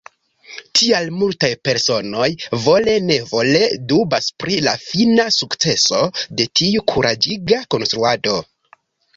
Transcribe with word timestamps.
Tial 0.77 1.09
multaj 1.17 1.49
personoj 1.67 2.29
vole-nevole 2.63 3.61
dubas 3.93 4.31
pri 4.45 4.57
la 4.69 4.75
fina 4.87 5.29
sukceso 5.39 6.03
de 6.41 6.51
tiu 6.63 6.85
kuraĝiga 6.95 7.63
konstruado. 7.77 8.37